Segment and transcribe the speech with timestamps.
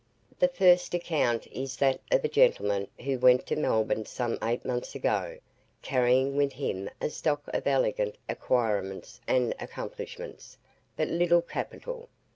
[0.39, 4.95] The first account is that of a gentleman who went to Melbourne some eight months
[4.95, 5.37] ago,
[5.83, 10.57] carrying with him a stock of elegant acquirements and accomplishments,
[10.97, 12.09] but little capital.